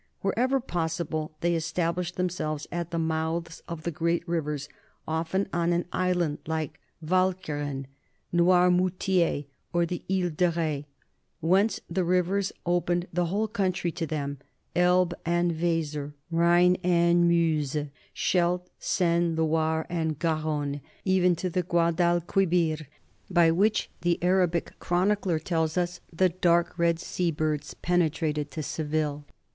Wherever 0.21 0.59
possible 0.59 1.35
they 1.41 1.53
established 1.53 2.15
themselves 2.15 2.65
at 2.71 2.89
the 2.89 2.97
mouths 2.97 3.61
of 3.67 3.83
the 3.83 3.91
great 3.91 4.27
rivers, 4.27 4.67
often 5.07 5.47
on 5.53 5.73
an 5.73 5.85
island 5.93 6.39
like 6.47 6.79
Walcheren, 7.05 7.85
Noirmoutier, 8.33 9.45
or 9.71 9.85
the 9.85 10.01
He 10.07 10.27
de 10.27 10.51
Rh6, 10.51 10.85
whence 11.39 11.81
the 11.87 12.03
rivers 12.03 12.51
opened 12.65 13.09
the 13.13 13.25
whole 13.27 13.47
country 13.47 13.91
to 13.91 14.07
them 14.07 14.39
Elbe 14.75 15.13
and 15.23 15.51
Weser, 15.51 16.13
Rhine 16.31 16.77
and 16.83 17.27
Meuse, 17.27 17.77
Scheldt, 18.15 18.71
Seine, 18.79 19.35
Loire, 19.35 19.85
and 19.87 20.17
Garonne, 20.17 20.81
even 21.05 21.35
to 21.35 21.47
the 21.47 21.61
Guadalquivir, 21.61 22.87
by 23.29 23.51
which 23.51 23.91
the 24.01 24.17
Arabic 24.23 24.71
chronicler 24.79 25.37
tells 25.37 25.77
us 25.77 25.99
the 26.11 26.29
"dark 26.29 26.75
red 26.79 26.99
sea 26.99 27.29
birds" 27.29 27.75
penetrated 27.75 28.49
to 28.49 28.63
Seville. 28.63 29.25